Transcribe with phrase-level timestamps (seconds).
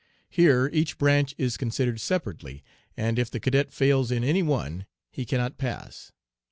[0.31, 2.63] Here each branch is considered separately,
[2.97, 6.11] and if the cadet fails in any one he cannot pass.